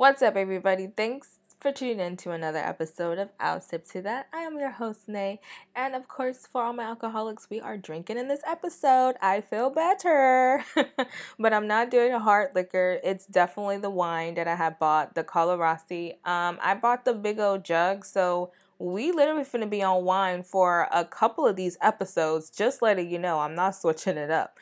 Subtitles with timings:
[0.00, 0.86] What's up, everybody?
[0.86, 4.28] Thanks for tuning in to another episode of I'll Sip to That.
[4.32, 5.40] I am your host, Nay.
[5.76, 9.16] And of course, for all my alcoholics, we are drinking in this episode.
[9.20, 10.64] I feel better.
[11.38, 12.98] but I'm not doing a hard liquor.
[13.04, 16.12] It's definitely the wine that I have bought, the Carlo Rossi.
[16.24, 20.88] Um, I bought the big old jug, so we literally finna be on wine for
[20.90, 22.48] a couple of these episodes.
[22.48, 24.56] Just letting you know, I'm not switching it up.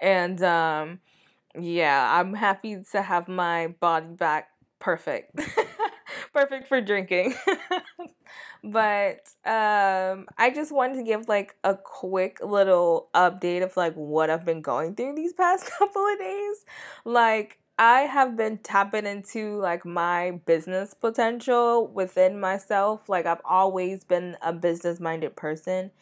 [0.00, 1.00] And um,
[1.60, 5.38] yeah, I'm happy to have my body back perfect.
[6.32, 7.34] perfect for drinking.
[8.64, 14.30] but um I just wanted to give like a quick little update of like what
[14.30, 16.64] I've been going through these past couple of days.
[17.04, 23.08] Like I have been tapping into like my business potential within myself.
[23.08, 25.92] Like I've always been a business minded person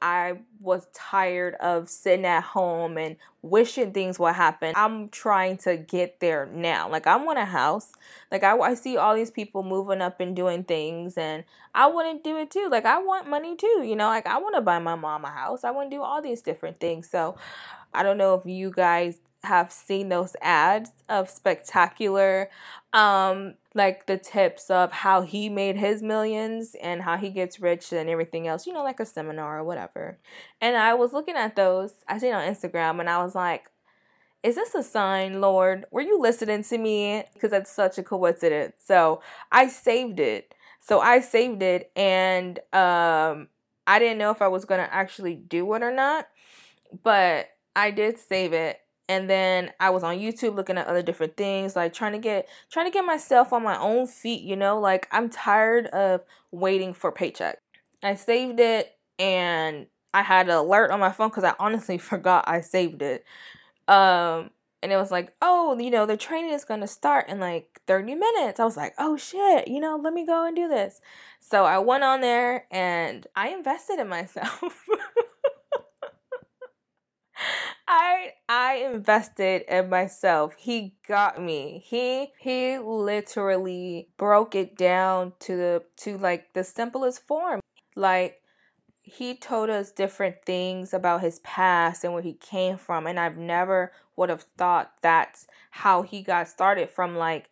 [0.00, 4.72] I was tired of sitting at home and wishing things would happen.
[4.76, 6.88] I'm trying to get there now.
[6.88, 7.92] Like I want a house.
[8.30, 12.22] Like I, I see all these people moving up and doing things and I want
[12.22, 12.68] to do it too.
[12.70, 14.06] Like I want money too, you know?
[14.06, 15.64] Like I want to buy my mom a house.
[15.64, 17.08] I want to do all these different things.
[17.08, 17.36] So
[17.92, 22.48] I don't know if you guys have seen those ads of spectacular
[22.92, 27.92] um like the tips of how he made his millions and how he gets rich
[27.92, 30.16] and everything else, you know, like a seminar or whatever.
[30.60, 33.70] And I was looking at those, I seen on Instagram and I was like,
[34.44, 35.86] is this a sign, Lord?
[35.90, 37.24] Were you listening to me?
[37.32, 38.76] Because that's such a coincidence.
[38.84, 40.54] So I saved it.
[40.80, 43.48] So I saved it and um
[43.86, 46.28] I didn't know if I was gonna actually do it or not,
[47.02, 48.78] but I did save it
[49.08, 52.48] and then I was on YouTube looking at other different things, like trying to get
[52.70, 56.94] trying to get myself on my own feet, you know, like I'm tired of waiting
[56.94, 57.58] for paycheck.
[58.02, 62.44] I saved it and I had an alert on my phone because I honestly forgot
[62.48, 63.24] I saved it.
[63.88, 64.50] Um
[64.82, 68.14] and it was like, oh, you know, the training is gonna start in like 30
[68.14, 68.60] minutes.
[68.60, 71.00] I was like, oh shit, you know, let me go and do this.
[71.40, 74.86] So I went on there and I invested in myself.
[77.86, 80.54] I I invested in myself.
[80.56, 81.82] He got me.
[81.84, 87.60] He he literally broke it down to the to like the simplest form.
[87.94, 88.40] Like
[89.02, 93.36] he told us different things about his past and where he came from and I've
[93.36, 97.50] never would have thought that's how he got started from like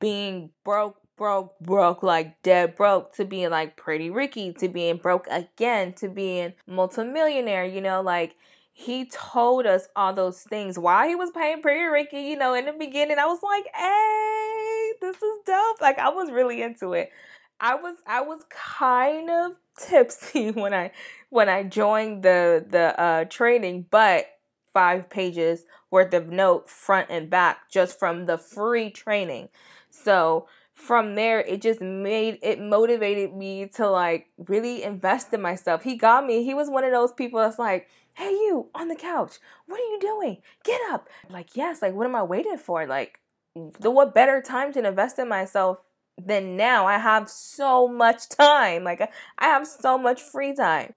[0.00, 5.26] being broke broke broke like dead broke to being like pretty Ricky to being broke
[5.30, 8.36] again to being multimillionaire you know like
[8.78, 12.20] he told us all those things while he was paying Pretty Ricky.
[12.20, 16.30] You know, in the beginning, I was like, "Hey, this is dope!" Like I was
[16.30, 17.10] really into it.
[17.58, 20.90] I was I was kind of tipsy when I
[21.30, 24.26] when I joined the the uh, training, but
[24.74, 29.48] five pages worth of note front and back just from the free training.
[29.88, 35.82] So from there it just made it motivated me to like really invest in myself.
[35.82, 36.44] He got me.
[36.44, 39.38] He was one of those people that's like hey you on the couch.
[39.66, 40.38] What are you doing?
[40.64, 41.08] Get up.
[41.30, 42.86] Like yes like what am i waiting for?
[42.86, 43.20] Like
[43.54, 45.78] the what better time to invest in myself
[46.18, 46.86] than now?
[46.86, 48.84] I have so much time.
[48.84, 49.00] Like
[49.38, 50.94] i have so much free time.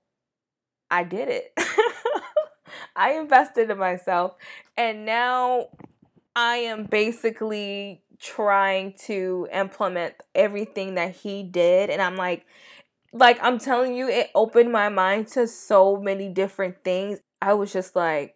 [0.90, 1.54] I did it.
[2.96, 4.36] I invested in myself
[4.78, 5.68] and now
[6.36, 12.46] i am basically trying to implement everything that he did and i'm like
[13.14, 17.20] like I'm telling you, it opened my mind to so many different things.
[17.42, 18.36] I was just like,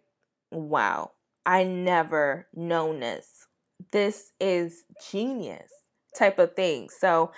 [0.50, 1.12] wow,
[1.46, 3.46] I never known this.
[3.92, 5.70] This is genius
[6.16, 6.88] type of thing.
[6.88, 7.32] So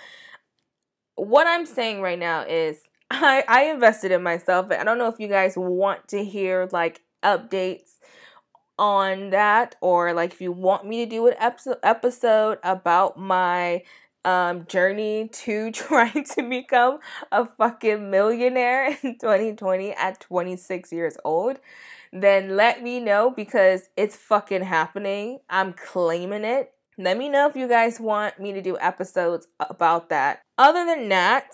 [1.15, 2.79] what I'm saying right now is
[3.11, 4.71] I, I invested in myself.
[4.71, 7.97] I don't know if you guys want to hear like updates
[8.79, 11.33] on that or like if you want me to do an
[11.83, 13.81] episode about my
[14.27, 16.99] um, journey to trying to become
[17.31, 21.59] a fucking millionaire in 2020 at 26 years old,
[22.11, 25.39] then let me know because it's fucking happening.
[25.49, 26.73] I'm claiming it.
[26.97, 30.41] Let me know if you guys want me to do episodes about that.
[30.57, 31.51] Other than that,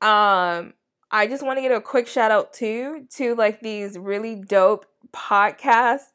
[0.00, 0.72] um,
[1.10, 4.86] I just want to get a quick shout out too to like these really dope
[5.12, 6.06] podcasts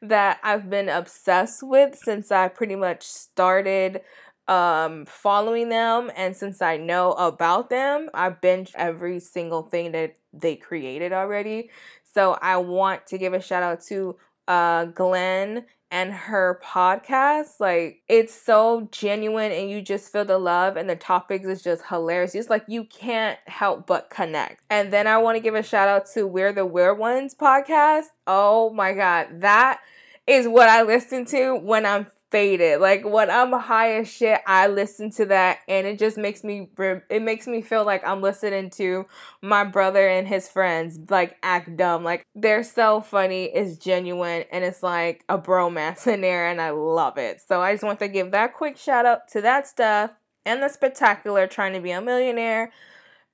[0.00, 4.00] that I've been obsessed with since I pretty much started
[4.48, 10.16] um following them and since I know about them, I binge every single thing that
[10.32, 11.70] they created already.
[12.14, 14.16] So I want to give a shout out to
[14.46, 17.60] uh Glenn and her podcast.
[17.60, 21.84] Like it's so genuine and you just feel the love and the topics is just
[21.86, 22.34] hilarious.
[22.34, 24.62] It's like you can't help but connect.
[24.70, 28.06] And then I want to give a shout out to We're the Weird Ones podcast.
[28.26, 29.80] Oh my god, that
[30.26, 32.80] is what I listen to when I'm faded.
[32.80, 36.68] Like when I'm high as shit, I listen to that and it just makes me
[37.10, 39.06] it makes me feel like I'm listening to
[39.42, 42.04] my brother and his friends like act dumb.
[42.04, 46.70] Like they're so funny, it's genuine and it's like a bromance in there and I
[46.70, 47.40] love it.
[47.46, 50.68] So I just want to give that quick shout out to that stuff and the
[50.68, 52.72] spectacular trying to be a millionaire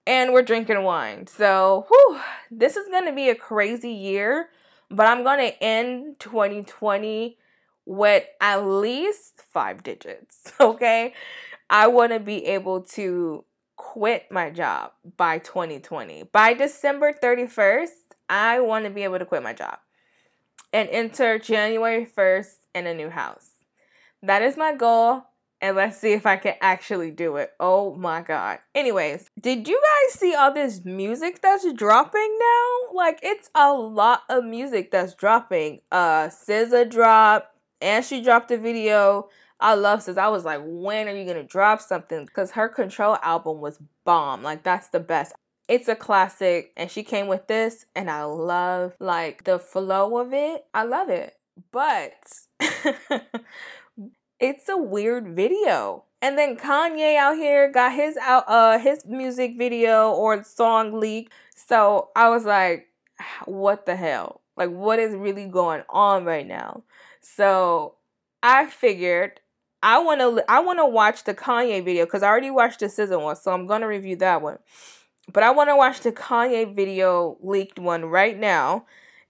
[0.06, 1.26] and we're drinking wine.
[1.26, 2.20] So, whew,
[2.50, 4.50] this is going to be a crazy year,
[4.90, 7.38] but I'm going to end 2020
[7.86, 11.14] with at least five digits, okay?
[11.68, 13.44] I want to be able to
[13.76, 16.24] quit my job by 2020.
[16.32, 17.88] By December 31st,
[18.28, 19.78] I want to be able to quit my job
[20.72, 23.50] and enter January 1st in a new house.
[24.22, 25.24] That is my goal
[25.60, 27.52] and let's see if I can actually do it.
[27.58, 28.58] Oh my god.
[28.74, 32.92] Anyways, did you guys see all this music that's dropping now?
[32.92, 35.80] Like it's a lot of music that's dropping.
[35.90, 39.28] Uh SZA dropped and she dropped a video.
[39.60, 40.18] I love SZA.
[40.18, 42.26] I was like, when are you gonna drop something?
[42.26, 44.42] Because her Control album was bomb.
[44.42, 45.34] Like that's the best.
[45.66, 50.34] It's a classic, and she came with this, and I love like the flow of
[50.34, 50.66] it.
[50.74, 51.36] I love it,
[51.72, 52.12] but
[54.40, 56.04] it's a weird video.
[56.20, 61.30] And then Kanye out here got his out uh his music video or song leak.
[61.54, 62.88] So I was like,
[63.46, 64.40] what the hell?
[64.56, 66.82] Like what is really going on right now?
[67.24, 67.94] So
[68.42, 69.40] I figured
[69.82, 72.86] I want to I want to watch the Kanye video cuz I already watched the
[72.86, 74.58] SZA one, so I'm going to review that one.
[75.32, 78.84] But I want to watch the Kanye video leaked one right now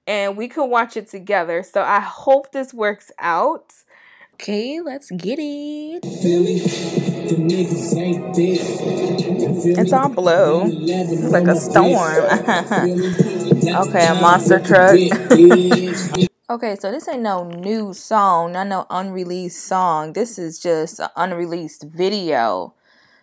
[0.06, 1.62] and we could watch it together.
[1.62, 3.72] So I hope this works out.
[4.34, 6.00] Okay, let's get it.
[9.78, 10.62] It's all blue.
[10.66, 12.24] It's like a storm.
[13.88, 14.98] okay, a monster truck.
[16.48, 20.12] Okay, so this ain't no new song, not no unreleased song.
[20.12, 22.74] This is just an unreleased video.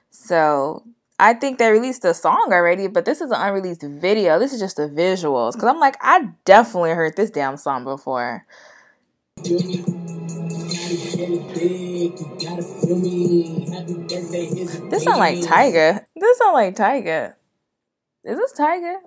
[0.10, 0.84] So
[1.20, 4.40] I think they released a song already, but this is an unreleased video.
[4.40, 5.54] This is just the visuals.
[5.54, 8.46] Cause I'm like, I definitely heard this damn song before.
[14.90, 16.06] This sound like Tyga.
[16.16, 17.36] This sound like Tyga.
[18.24, 18.98] Is this Tyga?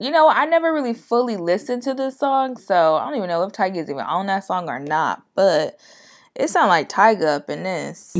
[0.00, 3.42] You know, I never really fully listened to this song, so I don't even know
[3.42, 5.22] if Tyga is even on that song or not.
[5.34, 5.78] But
[6.34, 8.16] it sounds like Tyga up in this.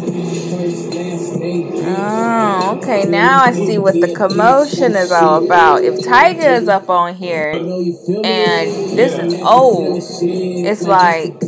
[1.82, 3.06] Oh, okay.
[3.06, 5.82] Now I see what the commotion is all about.
[5.82, 11.40] If Tyga is up on here and this is old, it's like,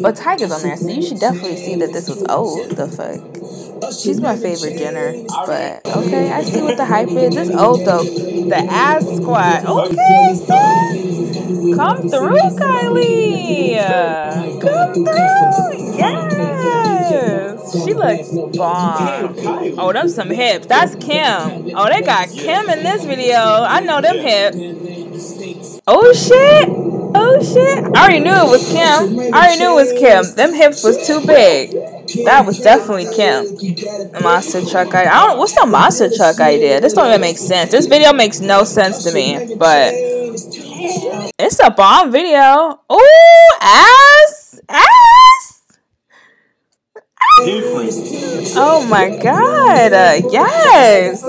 [0.00, 2.70] but Tyga's on there, so you should definitely see that this was old.
[2.70, 3.20] The fuck.
[3.88, 5.12] She's my favorite Jenner,
[5.46, 7.34] but okay, I see what the hype is.
[7.34, 8.02] This old though.
[8.02, 9.64] The ass squat.
[9.66, 11.76] Okay, sis.
[11.76, 13.76] Come through, Kylie.
[14.60, 15.96] Come through.
[15.96, 17.72] Yes.
[17.84, 19.34] She looks bomb.
[19.78, 20.66] Oh, them some hips.
[20.66, 21.70] That's Kim.
[21.74, 23.36] Oh, they got Kim in this video.
[23.36, 24.56] I know them hips.
[25.86, 26.68] Oh shit.
[27.22, 27.84] Oh shit.
[27.94, 29.34] I already knew it was Kim.
[29.34, 30.34] I already knew it was Kim.
[30.36, 31.72] Them hips was too big.
[32.24, 33.44] That was definitely Kim.
[34.14, 35.12] A monster truck idea.
[35.12, 36.80] I don't what's the monster truck idea?
[36.80, 37.72] This don't even make sense.
[37.72, 39.54] This video makes no sense to me.
[39.54, 39.92] But
[41.38, 42.80] it's a bomb video.
[42.90, 44.58] Ooh, ass.
[44.70, 45.62] Ass.
[48.56, 51.22] Oh my god, uh, yes.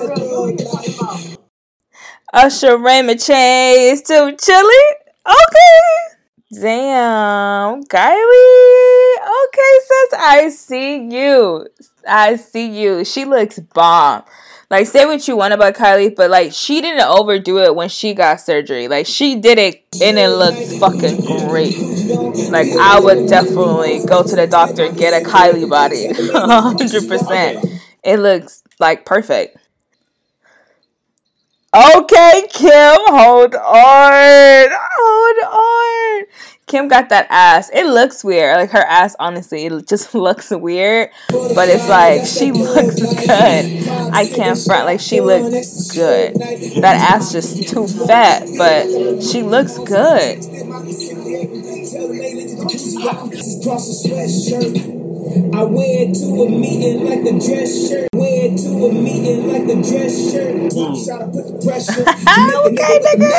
[2.34, 5.01] Usher Raymond Chase too chilly.
[5.26, 6.62] Okay.
[6.62, 9.16] Damn, Kylie.
[9.48, 11.68] Okay, sis, I see you.
[12.08, 13.06] I see you.
[13.06, 14.24] She looks bomb.
[14.70, 18.14] Like, say what you want about Kylie, but like, she didn't overdo it when she
[18.14, 18.88] got surgery.
[18.88, 21.78] Like, she did it and it looked fucking great.
[22.52, 26.08] Like, I would definitely go to the doctor and get a Kylie body.
[26.14, 27.80] 100%.
[28.04, 29.58] It looks like perfect.
[31.74, 34.70] Okay, Kim, hold on.
[35.00, 36.26] Hold on.
[36.68, 37.70] Kim got that ass.
[37.74, 38.58] It looks weird.
[38.58, 41.12] Like her ass, honestly, it just looks weird.
[41.30, 43.88] But it's like she looks good.
[44.14, 44.84] I can't front.
[44.84, 46.36] Like she looks good.
[46.82, 50.44] That ass just too fat, but she looks good.
[55.22, 58.10] I wear it to a meeting like the dress shirt.
[58.14, 60.72] Wear it to a meeting like the dress shirt.
[60.74, 62.06] Try to put the pressure.
[62.34, 63.30] Ah, okay, nigga.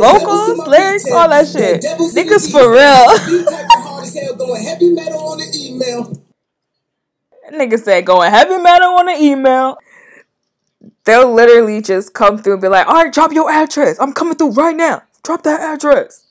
[0.00, 1.82] Vocals, lyrics, all that shit.
[1.82, 3.04] Niggas for real.
[7.52, 9.78] Nigga said going heavy metal on the email.
[11.04, 13.98] They'll literally just come through and be like, all right, drop your address.
[14.00, 15.02] I'm coming through right now.
[15.24, 16.24] Drop that address.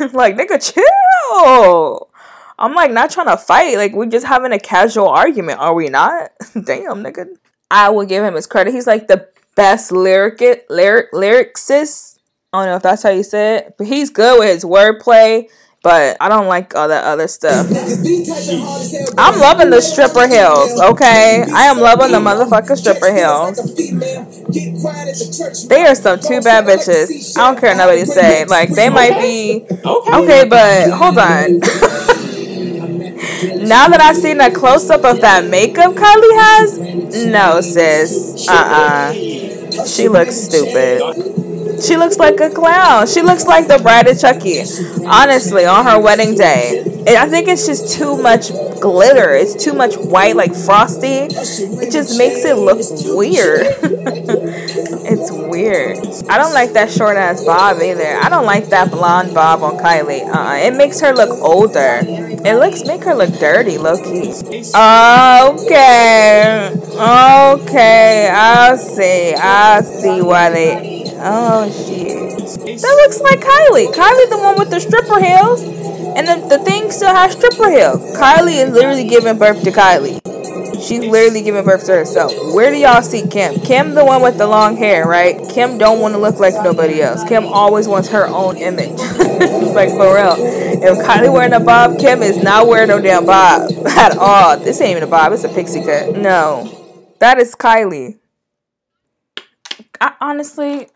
[0.12, 2.08] like, nigga, chill.
[2.58, 3.76] I'm like not trying to fight.
[3.76, 6.30] Like we're just having a casual argument, are we not?
[6.54, 7.26] Damn, nigga.
[7.70, 8.72] I will give him his credit.
[8.72, 12.18] He's like the best lyric lyric lyricist.
[12.52, 15.48] I don't know if that's how you say it, but he's good with his wordplay.
[15.82, 17.66] But I don't like all that other stuff.
[19.18, 21.44] I'm loving the stripper heels, okay?
[21.54, 23.58] I am loving the motherfucking stripper heels.
[25.68, 27.38] They are some two bad bitches.
[27.38, 28.46] I don't care what nobody say.
[28.46, 29.64] Like, they might be.
[29.84, 31.60] Okay, but hold on.
[33.68, 36.78] Now that I've seen a close up of that makeup Kylie has,
[37.26, 38.48] no, sis.
[38.48, 41.45] Uh uh She looks stupid.
[41.82, 43.06] She looks like a clown.
[43.06, 44.60] She looks like the bride of Chucky.
[45.06, 46.82] Honestly, on her wedding day.
[47.08, 49.34] I think it's just too much glitter.
[49.34, 51.28] It's too much white, like frosty.
[51.28, 52.78] It just makes it look
[53.16, 53.66] weird.
[55.06, 55.98] it's weird.
[56.28, 58.16] I don't like that short ass bob either.
[58.16, 60.26] I don't like that blonde bob on Kylie.
[60.26, 62.00] Uh, it makes her look older.
[62.02, 64.32] It looks make her look dirty, low key.
[65.54, 68.28] Okay, okay.
[68.32, 69.34] I'll see.
[69.34, 72.36] I'll see why they Oh shit.
[72.80, 73.92] That looks like Kylie.
[73.92, 75.62] Kylie the one with the stripper heels.
[76.16, 77.98] And the, the thing still has stripper heel.
[78.16, 80.20] Kylie is literally giving birth to Kylie.
[80.86, 82.32] She's literally giving birth to herself.
[82.54, 83.60] Where do y'all see Kim?
[83.60, 85.36] Kim the one with the long hair, right?
[85.50, 87.24] Kim don't want to look like nobody else.
[87.24, 88.98] Kim always wants her own image.
[89.74, 90.36] like for real.
[90.38, 94.58] If Kylie wearing a bob, Kim is not wearing no damn bob at all.
[94.58, 96.16] This ain't even a bob, it's a pixie cut.
[96.16, 96.72] No.
[97.20, 98.18] That is Kylie.
[100.00, 100.88] I honestly,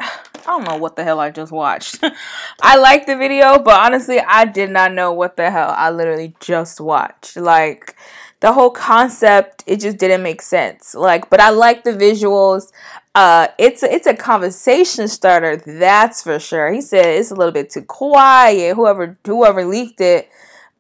[0.50, 2.02] I don't know what the hell I just watched.
[2.62, 6.34] I liked the video, but honestly, I did not know what the hell I literally
[6.40, 7.36] just watched.
[7.36, 7.94] Like
[8.40, 10.92] the whole concept, it just didn't make sense.
[10.92, 12.72] Like, but I like the visuals.
[13.14, 16.72] Uh, it's a, it's a conversation starter, that's for sure.
[16.72, 18.74] He said it's a little bit too quiet.
[18.74, 20.30] Whoever whoever leaked it,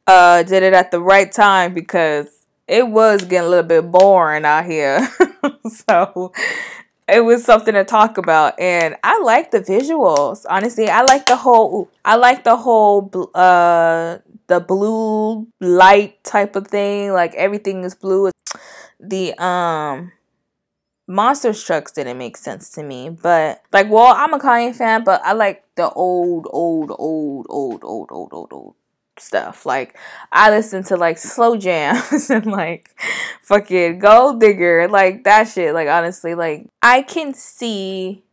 [0.08, 4.44] uh, did it at the right time because it was getting a little bit boring
[4.44, 5.08] out here.
[5.68, 6.32] so
[7.12, 10.88] it was something to talk about and i like the visuals honestly.
[10.88, 17.12] I like the whole i like the whole uh the blue light type of thing
[17.12, 18.30] like everything is blue.
[18.98, 20.12] The um
[21.06, 25.20] monster trucks didn't make sense to me but like well i'm a kanye fan but
[25.24, 28.74] i like the old old old old old old old old
[29.20, 29.66] stuff.
[29.66, 29.96] Like
[30.32, 32.94] I listen to like slow jams and like
[33.42, 35.74] fucking gold digger, like that shit.
[35.74, 38.24] Like honestly, like I can see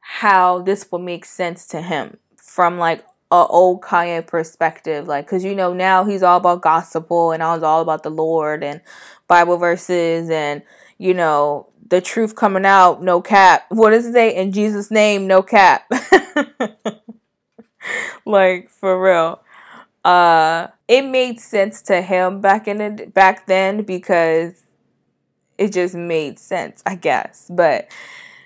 [0.00, 5.08] how this will make sense to him from like a old Kanye perspective.
[5.08, 8.10] Like cause you know now he's all about gospel and I was all about the
[8.10, 8.80] Lord and
[9.28, 10.62] Bible verses and
[10.98, 13.66] you know the truth coming out, no cap.
[13.68, 14.34] What does it say?
[14.34, 15.90] In Jesus' name, no cap.
[18.26, 19.42] like for real
[20.04, 24.62] uh it made sense to him back in the back then because
[25.58, 27.46] it just made sense, I guess.
[27.48, 27.88] But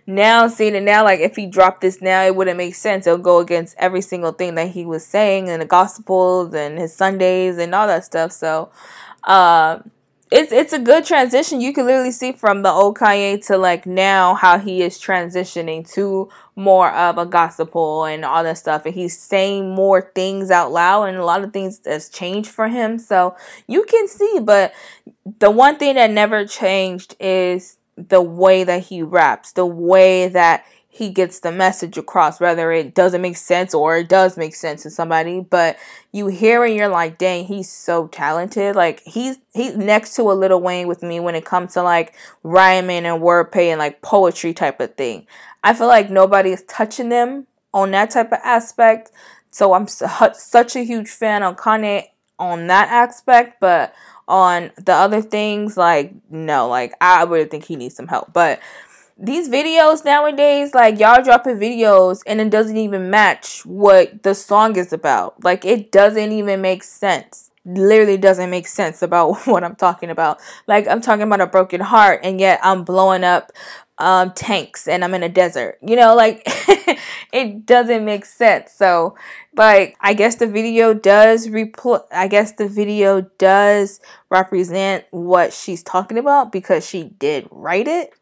[0.07, 3.07] now seeing it now, like if he dropped this now, it wouldn't make sense.
[3.07, 6.95] It'll go against every single thing that he was saying in the gospels and his
[6.95, 8.33] Sundays and all that stuff.
[8.33, 8.71] So
[9.25, 9.81] uh
[10.30, 11.61] it's it's a good transition.
[11.61, 15.88] You can literally see from the old Kanye to like now how he is transitioning
[15.92, 20.73] to more of a gospel and all that stuff and he's saying more things out
[20.73, 23.37] loud and a lot of things has changed for him so
[23.68, 24.73] you can see but
[25.38, 30.64] the one thing that never changed is the way that he raps the way that
[30.97, 34.83] he gets the message across, whether it doesn't make sense or it does make sense
[34.85, 35.41] to somebody.
[35.41, 35.76] But
[36.11, 38.75] you hear and you're like, dang, he's so talented.
[38.75, 42.15] Like he's he's next to a Lil Wayne with me when it comes to like
[42.43, 45.26] rhyming and wordplay and like poetry type of thing.
[45.62, 49.11] I feel like nobody is touching them on that type of aspect.
[49.50, 52.05] So I'm such a huge fan on Kanye
[52.38, 53.95] on that aspect, but
[54.29, 58.33] on the other things, like no, like I would think he needs some help.
[58.33, 58.61] But
[59.19, 64.77] these videos nowadays, like y'all dropping videos and it doesn't even match what the song
[64.77, 65.43] is about.
[65.43, 67.51] Like it doesn't even make sense.
[67.65, 70.41] Literally doesn't make sense about what I'm talking about.
[70.67, 73.53] Like I'm talking about a broken heart and yet I'm blowing up
[73.99, 75.79] um tanks and I'm in a desert.
[75.87, 76.43] You know, like
[77.33, 78.73] it doesn't make sense.
[78.73, 79.15] So
[79.57, 85.83] like I guess the video does repl- I guess the video does represent what she's
[85.83, 88.12] talking about because she did write it.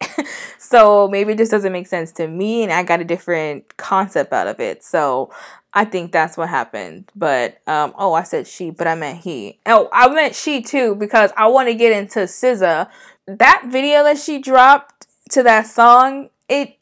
[0.57, 4.31] so maybe it just doesn't make sense to me and I got a different concept
[4.31, 4.81] out of it.
[4.83, 5.31] So
[5.73, 7.11] I think that's what happened.
[7.17, 9.59] But um oh I said she, but I meant he.
[9.65, 12.89] Oh, I meant she too because I want to get into SZA.
[13.27, 16.75] That video that she dropped to that song it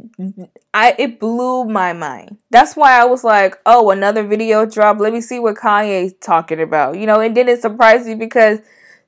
[0.73, 2.37] I it blew my mind.
[2.49, 4.99] That's why I was like, oh, another video drop.
[4.99, 6.97] Let me see what Kanye's talking about.
[6.97, 8.59] You know, and then it surprised me because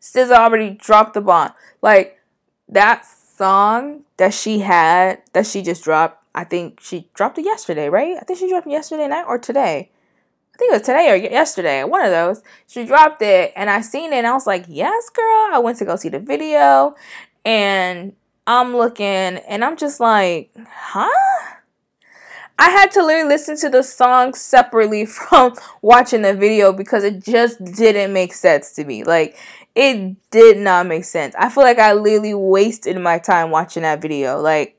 [0.01, 1.51] SZA already dropped the bomb.
[1.81, 2.19] Like
[2.69, 6.23] that song that she had that she just dropped.
[6.33, 8.17] I think she dropped it yesterday, right?
[8.17, 9.91] I think she dropped it yesterday night or today.
[10.53, 12.41] I think it was today or yesterday, one of those.
[12.67, 15.49] She dropped it and I seen it and I was like, yes, girl.
[15.51, 16.95] I went to go see the video
[17.43, 18.13] and
[18.47, 21.09] I'm looking and I'm just like, huh?
[22.57, 27.23] I had to literally listen to the song separately from watching the video because it
[27.23, 29.03] just didn't make sense to me.
[29.03, 29.37] Like,
[29.73, 31.35] it did not make sense.
[31.37, 34.39] I feel like I literally wasted my time watching that video.
[34.39, 34.77] Like,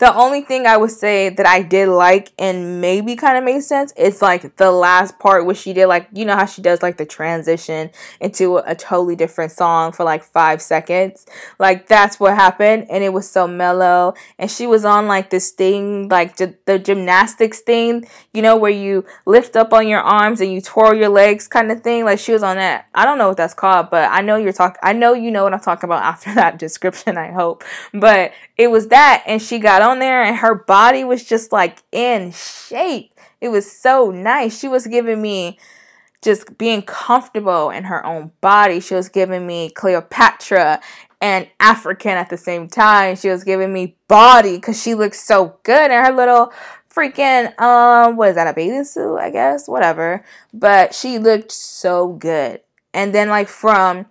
[0.00, 3.60] the only thing I would say that I did like and maybe kind of made
[3.60, 6.82] sense is like the last part where she did like you know how she does
[6.82, 11.26] like the transition into a, totally different song for like five seconds.
[11.58, 14.14] Like that's what happened, and it was so mellow.
[14.38, 18.70] And she was on like this thing, like j- the gymnastics thing, you know, where
[18.70, 22.06] you lift up on your arms and you twirl your legs, kind of thing.
[22.06, 22.86] Like she was on that.
[22.94, 24.80] I don't know what that's called, but I know you're talking.
[24.82, 27.18] I know you know what I'm talking about after that description.
[27.18, 31.24] I hope, but it was that, and she got on there and her body was
[31.24, 33.18] just like in shape.
[33.40, 34.58] It was so nice.
[34.58, 35.58] She was giving me
[36.20, 38.80] just being comfortable in her own body.
[38.80, 40.78] She was giving me Cleopatra
[41.22, 43.16] and African at the same time.
[43.16, 46.52] She was giving me body because she looked so good in her little
[46.94, 50.22] freaking um what is that a bathing suit I guess whatever.
[50.52, 52.60] But she looked so good.
[52.92, 54.04] And then like from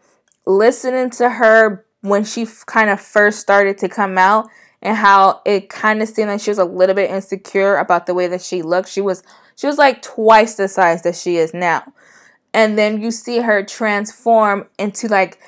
[0.48, 4.48] listening to her when she f- kind of first started to come out
[4.82, 8.14] and how it kind of seemed like she was a little bit insecure about the
[8.14, 8.90] way that she looked.
[8.90, 9.24] She was
[9.56, 11.94] she was like twice the size that she is now.
[12.54, 15.40] And then you see her transform into like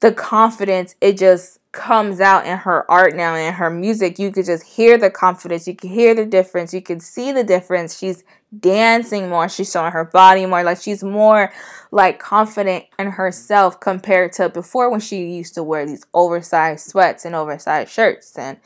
[0.00, 4.18] the confidence it just comes out in her art now and her music.
[4.18, 7.44] You could just hear the confidence, you could hear the difference, you could see the
[7.44, 7.98] difference.
[7.98, 8.24] She's
[8.60, 11.52] dancing more, she's showing her body more, like she's more
[11.90, 17.24] like confident in herself compared to before when she used to wear these oversized sweats
[17.24, 18.58] and oversized shirts and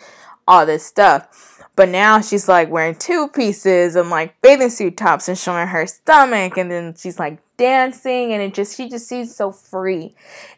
[0.47, 1.63] all this stuff.
[1.75, 5.87] But now she's like wearing two pieces and like bathing suit tops and showing her
[5.87, 10.15] stomach and then she's like dancing and it just she just seems so free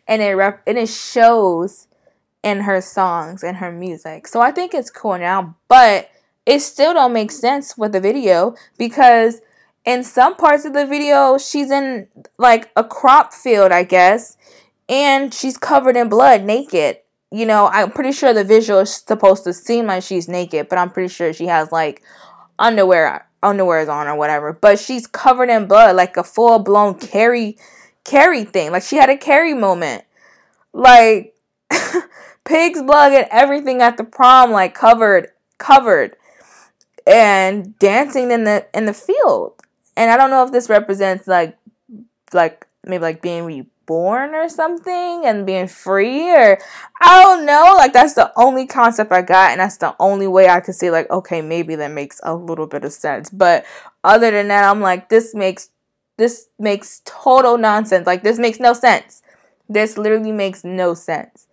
[0.06, 1.88] and it rep- and it shows
[2.42, 4.28] in her songs and her music.
[4.28, 6.10] So I think it's cool now, but
[6.48, 9.42] it still don't make sense with the video because
[9.84, 12.08] in some parts of the video, she's in
[12.38, 14.38] like a crop field, I guess,
[14.88, 17.00] and she's covered in blood, naked.
[17.30, 20.78] You know, I'm pretty sure the visual is supposed to seem like she's naked, but
[20.78, 22.02] I'm pretty sure she has like
[22.58, 24.54] underwear underwear is on or whatever.
[24.54, 27.58] But she's covered in blood, like a full blown Carrie
[28.04, 28.72] Carrie thing.
[28.72, 30.04] Like she had a Carrie moment.
[30.72, 31.34] Like
[32.46, 36.16] pig's blood and everything at the prom, like covered, covered,
[37.08, 39.54] and dancing in the in the field
[39.96, 41.58] and I don't know if this represents like
[42.32, 46.58] like maybe like being reborn or something and being free or
[47.00, 47.74] I don't know.
[47.76, 50.90] Like that's the only concept I got and that's the only way I could see
[50.90, 53.28] like okay, maybe that makes a little bit of sense.
[53.30, 53.64] But
[54.04, 55.70] other than that, I'm like this makes
[56.16, 58.06] this makes total nonsense.
[58.06, 59.22] Like this makes no sense.
[59.68, 61.46] This literally makes no sense.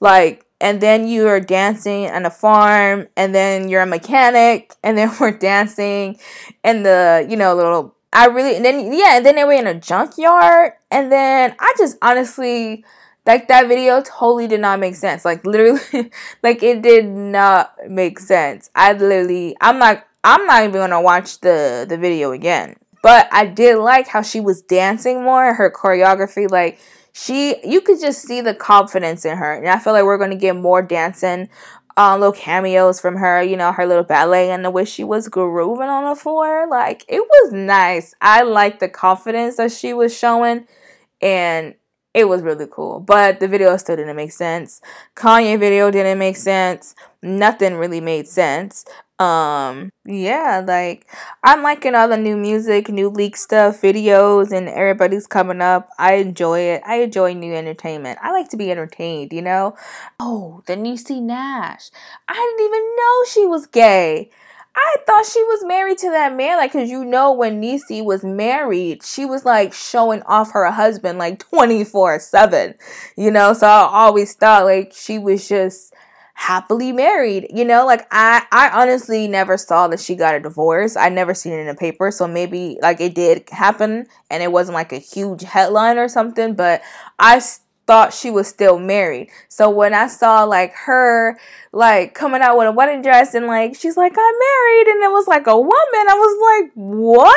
[0.00, 4.96] Like and then you are dancing on a farm and then you're a mechanic and
[4.96, 6.18] then we're dancing
[6.64, 9.66] in the you know little i really and then yeah and then they were in
[9.66, 10.72] a junkyard.
[10.90, 12.84] And then i just honestly
[13.26, 15.24] like that video totally did not make sense.
[15.24, 16.10] Like literally
[16.42, 18.70] like it did not make sense.
[18.74, 22.76] I literally i'm not i'm not even gonna watch the the video again.
[23.02, 26.78] But i did like how she was dancing more her choreography like
[27.12, 30.30] she you could just see the confidence in her and i feel like we're going
[30.30, 31.48] to get more dancing
[31.96, 35.28] um, little cameos from her, you know, her little ballet and the way she was
[35.28, 36.66] grooving on the floor.
[36.68, 38.14] Like, it was nice.
[38.20, 40.66] I liked the confidence that she was showing,
[41.20, 41.74] and
[42.14, 43.00] it was really cool.
[43.00, 44.80] But the video still didn't make sense.
[45.16, 46.94] Kanye video didn't make sense.
[47.22, 48.84] Nothing really made sense
[49.22, 51.06] um yeah like
[51.44, 55.88] i'm liking all the new music new leak stuff videos and everybody's coming up.
[55.98, 56.82] I enjoy it.
[56.86, 58.18] I enjoy new entertainment.
[58.22, 59.76] I like to be entertained you know?
[60.18, 61.90] Oh then you see Nash.
[62.28, 64.30] I didn't even know she was gay.
[64.74, 68.24] I thought she was married to that man, like, cause you know when Niecy was
[68.24, 72.74] married, she was like showing off her husband like twenty four seven,
[73.16, 73.52] you know.
[73.52, 75.94] So I always thought like she was just
[76.42, 80.96] happily married you know like i i honestly never saw that she got a divorce
[80.96, 84.50] i never seen it in a paper so maybe like it did happen and it
[84.50, 86.82] wasn't like a huge headline or something but
[87.20, 87.40] i
[87.86, 89.28] thought she was still married.
[89.48, 91.38] So when I saw like her
[91.72, 95.10] like coming out with a wedding dress and like she's like I'm married and it
[95.10, 95.72] was like a woman,
[96.08, 97.36] I was like, "What?"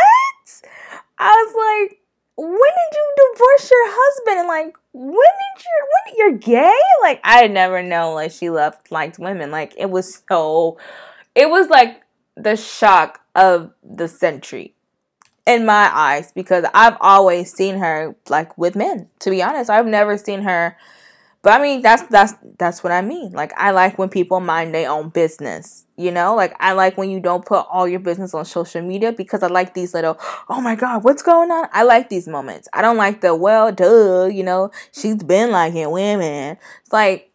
[1.18, 2.00] I was like,
[2.38, 7.20] "When did you divorce your husband?" And like, "When did you when you're gay?" Like
[7.24, 9.52] I never know like she loved liked women.
[9.52, 10.78] Like it was so
[11.34, 12.02] it was like
[12.36, 14.76] the shock of the century
[15.46, 19.10] in my eyes because I've always seen her like with men.
[19.20, 20.78] To be honest, I've never seen her.
[21.46, 23.32] But I mean, that's that's that's what I mean.
[23.34, 25.86] Like I like when people mind their own business.
[25.96, 29.12] You know, like I like when you don't put all your business on social media
[29.12, 30.18] because I like these little,
[30.50, 31.68] oh my god, what's going on?
[31.72, 32.68] I like these moments.
[32.74, 34.26] I don't like the well, duh.
[34.26, 36.58] You know, she's been liking women.
[36.82, 37.32] It's like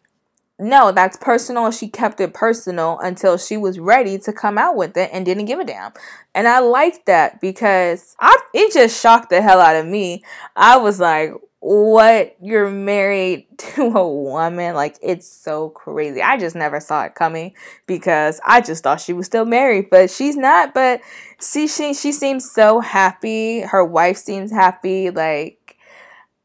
[0.59, 1.71] no, that's personal.
[1.71, 5.45] She kept it personal until she was ready to come out with it and didn't
[5.45, 5.93] give a damn.
[6.35, 10.21] And I liked that because I it just shocked the hell out of me.
[10.57, 12.35] I was like, what?
[12.41, 14.75] You're married to a woman?
[14.75, 16.21] Like it's so crazy.
[16.21, 17.53] I just never saw it coming
[17.85, 20.73] because I just thought she was still married, but she's not.
[20.73, 21.01] But
[21.39, 23.61] see, she she seems so happy.
[23.61, 25.11] Her wife seems happy.
[25.11, 25.77] Like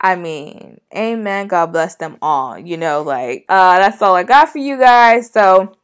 [0.01, 1.49] I mean, amen.
[1.49, 2.59] God bless them all.
[2.59, 5.31] You know, like, uh, that's all I got for you guys.
[5.31, 5.75] So,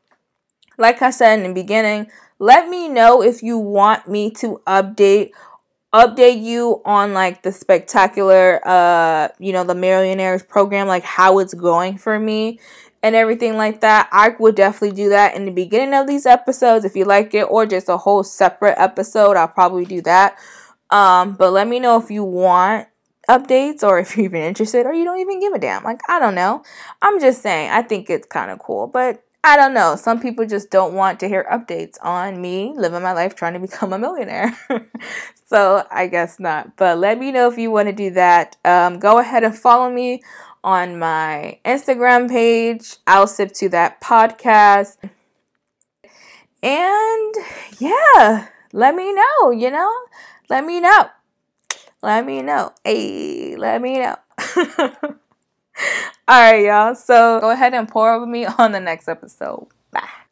[0.76, 5.30] like I said in the beginning, let me know if you want me to update
[5.92, 11.54] update you on like the spectacular uh you know the millionaires program like how it's
[11.54, 12.58] going for me
[13.02, 16.84] and everything like that i would definitely do that in the beginning of these episodes
[16.84, 20.38] if you like it or just a whole separate episode i'll probably do that
[20.90, 22.88] um but let me know if you want
[23.28, 25.84] updates or if you're even interested or you don't even give a damn.
[25.84, 26.62] Like, I don't know.
[27.00, 29.96] I'm just saying, I think it's kind of cool, but I don't know.
[29.96, 33.58] Some people just don't want to hear updates on me living my life trying to
[33.58, 34.56] become a millionaire.
[35.46, 36.76] so I guess not.
[36.76, 38.56] But let me know if you want to do that.
[38.64, 40.22] Um, go ahead and follow me
[40.62, 42.96] on my Instagram page.
[43.06, 44.96] I'll sip to that podcast.
[46.62, 47.34] And
[47.80, 49.92] yeah, let me know, you know?
[50.48, 51.08] Let me know
[52.02, 52.72] let me know.
[52.84, 54.16] Hey, let me know.
[56.28, 56.94] All right, y'all.
[56.94, 59.66] So go ahead and pour over me on the next episode.